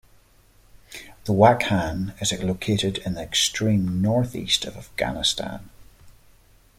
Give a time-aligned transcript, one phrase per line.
[1.25, 5.69] The Wakhan is located in the extreme north-east of Afghanistan.